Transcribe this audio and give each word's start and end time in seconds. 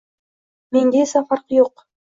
Menga 0.77 1.05
esa 1.07 1.25
farqi 1.33 1.63
yo`q 1.63 1.71